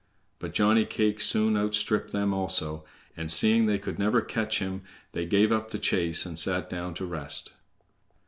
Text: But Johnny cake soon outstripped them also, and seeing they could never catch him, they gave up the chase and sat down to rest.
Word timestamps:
But 0.39 0.55
Johnny 0.55 0.83
cake 0.83 1.21
soon 1.21 1.55
outstripped 1.55 2.11
them 2.11 2.33
also, 2.33 2.83
and 3.15 3.31
seeing 3.31 3.67
they 3.67 3.77
could 3.77 3.99
never 3.99 4.21
catch 4.21 4.57
him, 4.57 4.81
they 5.11 5.27
gave 5.27 5.51
up 5.51 5.69
the 5.69 5.77
chase 5.77 6.25
and 6.25 6.39
sat 6.39 6.67
down 6.71 6.95
to 6.95 7.05
rest. 7.05 7.53